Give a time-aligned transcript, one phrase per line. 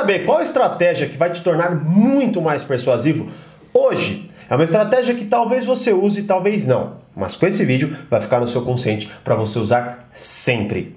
[0.00, 3.28] saber qual estratégia que vai te tornar muito mais persuasivo?
[3.72, 8.18] Hoje é uma estratégia que talvez você use talvez não, mas com esse vídeo vai
[8.18, 10.96] ficar no seu consciente para você usar sempre.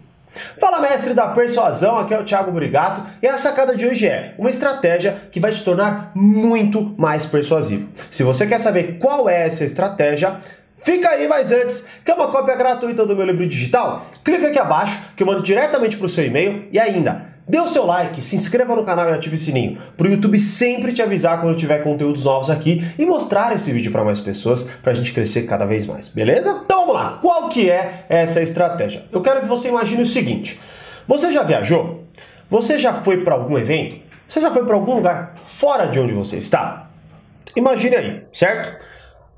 [0.57, 4.35] Fala mestre da persuasão, aqui é o Thiago Brigato e a sacada de hoje é
[4.37, 7.89] uma estratégia que vai te tornar muito mais persuasivo.
[8.09, 10.37] Se você quer saber qual é essa estratégia,
[10.85, 14.05] Fica aí, mas antes, quer uma cópia gratuita do meu livro digital?
[14.21, 17.67] Clica aqui abaixo que eu mando diretamente para o seu e-mail e ainda Dê o
[17.67, 21.01] seu like, se inscreva no canal e ative o sininho, para o YouTube sempre te
[21.01, 24.95] avisar quando tiver conteúdos novos aqui e mostrar esse vídeo para mais pessoas, para a
[24.95, 26.61] gente crescer cada vez mais, beleza?
[26.63, 29.03] Então vamos lá, qual que é essa estratégia?
[29.11, 30.57] Eu quero que você imagine o seguinte,
[31.05, 32.05] você já viajou?
[32.49, 33.97] Você já foi para algum evento?
[34.25, 36.89] Você já foi para algum lugar fora de onde você está?
[37.57, 38.85] Imagine aí, certo?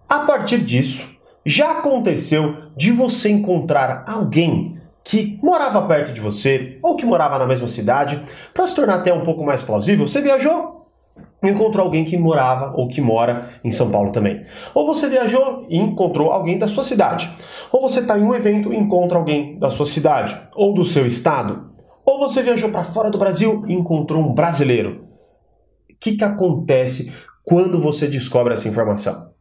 [0.08, 1.10] A partir disso,
[1.44, 7.46] já aconteceu de você encontrar alguém que morava perto de você ou que morava na
[7.46, 8.20] mesma cidade,
[8.52, 10.76] para se tornar até um pouco mais plausível, você viajou
[11.44, 14.44] encontrou alguém que morava ou que mora em São Paulo também.
[14.74, 17.32] Ou você viajou e encontrou alguém da sua cidade.
[17.72, 21.06] Ou você está em um evento e encontra alguém da sua cidade ou do seu
[21.06, 21.70] estado.
[22.04, 25.06] Ou você viajou para fora do Brasil e encontrou um brasileiro.
[25.92, 29.32] O que, que acontece quando você descobre essa informação?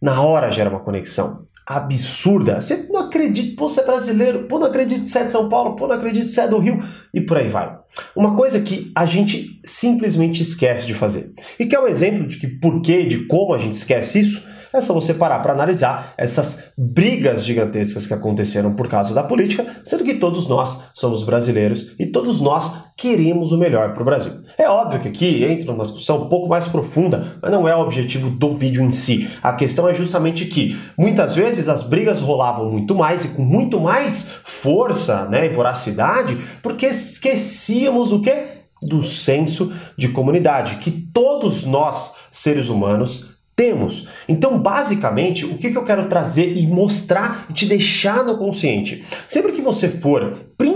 [0.00, 2.60] Na hora gera uma conexão absurda.
[2.60, 5.48] Você não acredita, pô, você é brasileiro, pô, não acredita que você é de São
[5.48, 7.76] Paulo, pô, não acredita que você é do Rio, e por aí vai.
[8.14, 11.32] Uma coisa que a gente simplesmente esquece de fazer.
[11.58, 14.53] E que é um exemplo de que por que, de como a gente esquece isso,
[14.74, 19.80] é só você parar para analisar essas brigas gigantescas que aconteceram por causa da política,
[19.84, 24.32] sendo que todos nós somos brasileiros e todos nós queremos o melhor para o Brasil.
[24.58, 27.80] É óbvio que aqui entra numa discussão um pouco mais profunda, mas não é o
[27.80, 29.28] objetivo do vídeo em si.
[29.42, 33.80] A questão é justamente que muitas vezes as brigas rolavam muito mais e com muito
[33.80, 38.64] mais força né, e voracidade, porque esquecíamos do que?
[38.82, 44.08] Do senso de comunidade, que todos nós, seres humanos, temos.
[44.28, 49.04] Então, basicamente, o que, eu quero trazer e mostrar e te deixar no consciente?
[49.28, 50.73] Sempre que você for, principalmente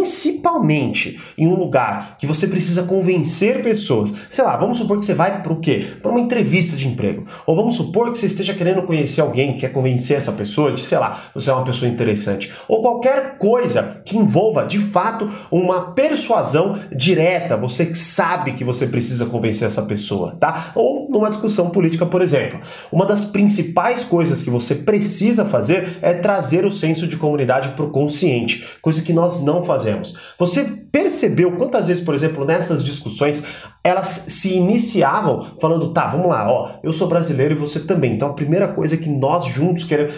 [1.37, 5.43] em um lugar que você precisa convencer pessoas, sei lá, vamos supor que você vai
[5.43, 5.93] para o quê?
[6.03, 7.25] Para uma entrevista de emprego.
[7.47, 10.99] Ou vamos supor que você esteja querendo conhecer alguém, quer convencer essa pessoa de, sei
[10.99, 12.53] lá, você é uma pessoa interessante.
[12.69, 17.57] Ou qualquer coisa que envolva, de fato, uma persuasão direta.
[17.57, 20.73] Você sabe que você precisa convencer essa pessoa, tá?
[20.75, 22.61] Ou numa discussão política, por exemplo.
[22.93, 27.85] Uma das principais coisas que você precisa fazer é trazer o senso de comunidade para
[27.85, 29.97] o consciente, coisa que nós não fazemos.
[30.38, 33.42] Você percebeu quantas vezes, por exemplo, nessas discussões,
[33.82, 38.14] elas se iniciavam falando, tá, vamos lá, ó, eu sou brasileiro e você também.
[38.14, 40.14] Então a primeira coisa que nós juntos queremos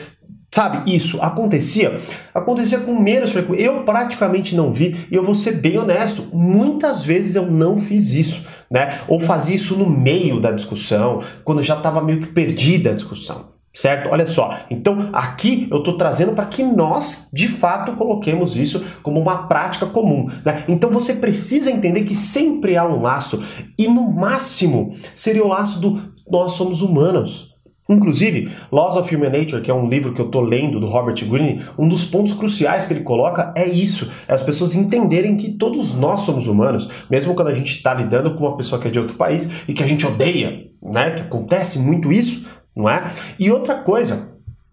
[0.52, 1.94] Sabe, isso acontecia?
[2.34, 3.64] Acontecia com menos frequência.
[3.64, 8.12] Eu praticamente não vi, e eu vou ser bem honesto, muitas vezes eu não fiz
[8.12, 9.00] isso, né?
[9.06, 13.50] Ou fazia isso no meio da discussão, quando já estava meio que perdida a discussão.
[13.72, 14.10] Certo?
[14.10, 14.58] Olha só.
[14.69, 19.86] Então, aqui eu estou trazendo para que nós, de fato, coloquemos isso como uma prática
[19.86, 20.28] comum.
[20.44, 20.64] Né?
[20.66, 23.42] Então, você precisa entender que sempre há um laço,
[23.78, 27.50] e no máximo seria o laço do nós somos humanos.
[27.88, 31.16] Inclusive, Laws of Human Nature, que é um livro que eu estou lendo do Robert
[31.28, 35.50] Greene, um dos pontos cruciais que ele coloca é isso: é as pessoas entenderem que
[35.50, 38.91] todos nós somos humanos, mesmo quando a gente está lidando com uma pessoa que é
[38.92, 41.16] de outro país e que a gente odeia, né?
[41.16, 43.04] Que acontece muito isso, não é?
[43.38, 44.31] E outra coisa,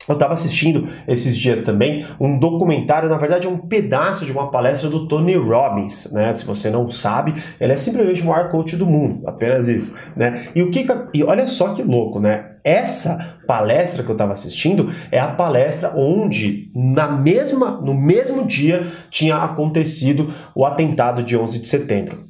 [0.08, 4.90] eu estava assistindo esses dias também um documentário, na verdade um pedaço de uma palestra
[4.90, 6.32] do Tony Robbins, né?
[6.32, 10.48] Se você não sabe, ele é simplesmente o maior coach do mundo, apenas isso, né?
[10.56, 12.54] E o que e olha só que louco, né?
[12.64, 18.88] Essa palestra que eu estava assistindo é a palestra onde na mesma no mesmo dia
[19.10, 22.28] tinha acontecido o atentado de 11 de setembro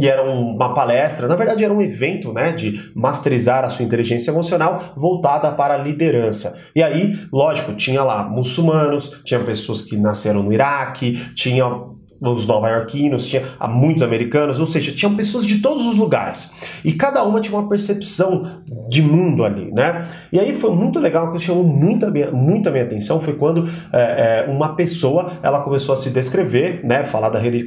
[0.00, 4.30] e era uma palestra, na verdade era um evento né, de masterizar a sua inteligência
[4.30, 6.58] emocional voltada para a liderança.
[6.74, 11.66] E aí, lógico, tinha lá muçulmanos, tinha pessoas que nasceram no Iraque, tinha
[12.20, 16.50] os nova-iorquinos, tinha muitos americanos, ou seja, tinham pessoas de todos os lugares.
[16.84, 20.06] E cada uma tinha uma percepção de mundo ali, né?
[20.32, 24.46] E aí foi muito legal, que chamou muita minha, muita minha atenção foi quando é,
[24.46, 27.04] é, uma pessoa, ela começou a se descrever, né?
[27.04, 27.60] Falar da religião,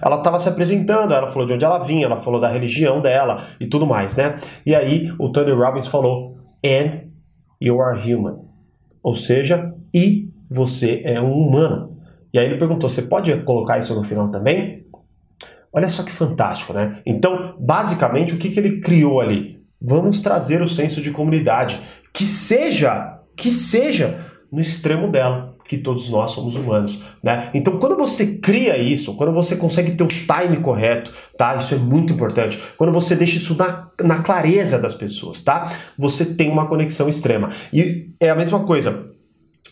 [0.00, 3.44] ela estava se apresentando, ela falou de onde ela vinha, ela falou da religião dela
[3.58, 4.34] e tudo mais, né?
[4.64, 7.10] E aí o Tony Robbins falou, and
[7.60, 8.38] you are human.
[9.02, 11.89] Ou seja, e você é um humano.
[12.32, 14.86] E aí ele perguntou: você pode colocar isso no final também?
[15.72, 17.00] Olha só que fantástico, né?
[17.06, 19.60] Então, basicamente, o que, que ele criou ali?
[19.80, 21.80] Vamos trazer o senso de comunidade,
[22.12, 27.50] que seja, que seja no extremo dela, que todos nós somos humanos, né?
[27.54, 31.54] Então, quando você cria isso, quando você consegue ter o time correto, tá?
[31.54, 32.60] Isso é muito importante.
[32.76, 35.72] Quando você deixa isso na, na clareza das pessoas, tá?
[35.96, 37.50] Você tem uma conexão extrema.
[37.72, 39.10] E é a mesma coisa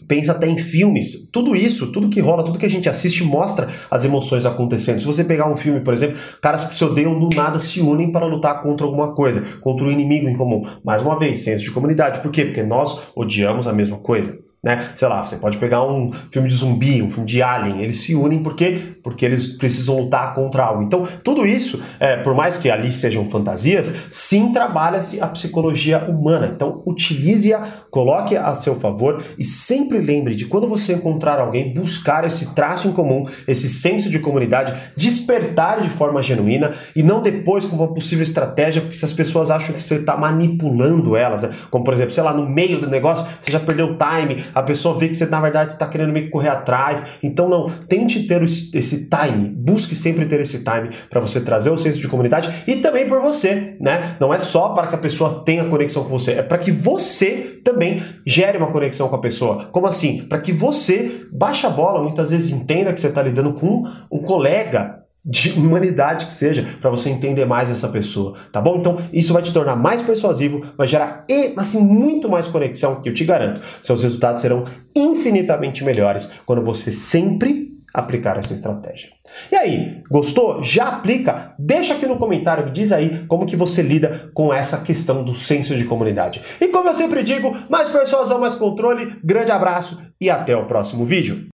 [0.08, 1.28] pensa até em filmes.
[1.30, 4.98] Tudo isso, tudo que rola, tudo que a gente assiste mostra as emoções acontecendo.
[4.98, 8.10] Se você pegar um filme, por exemplo, caras que se odeiam do nada se unem
[8.10, 10.66] para lutar contra alguma coisa, contra um inimigo em comum.
[10.82, 12.20] Mais uma vez, senso de comunidade.
[12.20, 12.46] Por quê?
[12.46, 14.90] Porque nós odiamos a mesma coisa né?
[14.94, 18.14] Sei lá, você pode pegar um filme de zumbi, um filme de alien, eles se
[18.14, 20.82] unem porque porque eles precisam lutar contra algo.
[20.82, 26.50] Então, tudo isso, é, por mais que ali sejam fantasias, sim trabalha-se a psicologia humana.
[26.54, 32.26] Então, utilize-a, coloque a seu favor e sempre lembre de quando você encontrar alguém, buscar
[32.26, 37.64] esse traço em comum, esse senso de comunidade, despertar de forma genuína e não depois
[37.64, 41.50] com uma possível estratégia, porque se as pessoas acham que você está manipulando elas, né?
[41.70, 44.62] como por exemplo, sei lá, no meio do negócio, você já perdeu o time, a
[44.62, 47.06] pessoa vê que você na verdade está querendo meio que correr atrás.
[47.22, 51.76] Então não, tente ter esse time, busque sempre ter esse time para você trazer o
[51.76, 54.16] senso de comunidade e também por você, né?
[54.20, 57.60] Não é só para que a pessoa tenha conexão com você, é para que você
[57.64, 59.68] também gere uma conexão com a pessoa.
[59.72, 60.26] Como assim?
[60.28, 64.18] Para que você baixe a bola, muitas vezes entenda que você está lidando com um
[64.18, 68.76] colega de humanidade que seja, para você entender mais essa pessoa, tá bom?
[68.78, 71.26] Então, isso vai te tornar mais persuasivo, vai gerar
[71.56, 73.60] assim muito mais conexão, que eu te garanto.
[73.80, 74.64] Seus resultados serão
[74.96, 79.10] infinitamente melhores quando você sempre aplicar essa estratégia.
[79.50, 80.62] E aí, gostou?
[80.62, 81.54] Já aplica?
[81.58, 85.34] Deixa aqui no comentário, me diz aí como que você lida com essa questão do
[85.34, 86.42] senso de comunidade.
[86.60, 89.16] E como eu sempre digo, mais persuasão, mais controle.
[89.22, 91.46] Grande abraço e até o próximo vídeo.